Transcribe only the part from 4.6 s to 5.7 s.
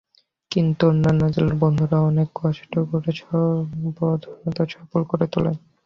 সফল করে তোলেন।